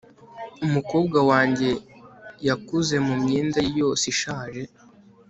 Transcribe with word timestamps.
umukobwa 0.65 1.17
wanjye 1.29 1.69
yakuze 2.47 2.95
mumyenda 3.05 3.57
ye 3.65 3.71
yose 3.81 4.03
ishaje 4.13 4.63